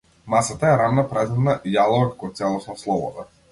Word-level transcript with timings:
Масата 0.33 0.69
е 0.69 0.77
рамна 0.81 1.03
празнина, 1.11 1.55
јалова 1.77 2.09
како 2.15 2.33
целосна 2.43 2.81
слобода. 2.85 3.31